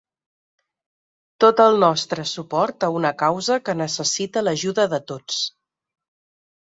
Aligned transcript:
Tot 1.43 1.61
el 1.65 1.77
nostre 1.83 2.25
suport 2.31 2.87
a 2.87 2.91
una 3.01 3.11
causa 3.21 3.61
que 3.69 3.77
necessita 3.85 4.47
l'ajuda 4.49 4.91
de 4.95 5.05
tots. 5.13 5.43